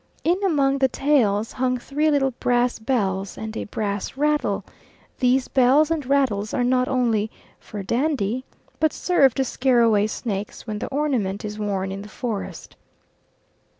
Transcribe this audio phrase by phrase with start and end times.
[0.23, 4.65] In among the tails hung three little brass bells and a brass rattle;
[5.19, 8.43] these bells and rattles are not only "for dandy,"
[8.79, 12.75] but serve to scare away snakes when the ornament is worn in the forest.